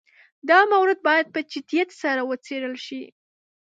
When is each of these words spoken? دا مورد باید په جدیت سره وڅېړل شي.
دا 0.49 0.59
مورد 0.73 0.99
باید 1.07 1.27
په 1.33 1.39
جدیت 1.51 1.89
سره 2.01 2.21
وڅېړل 2.29 2.75
شي. 2.85 3.03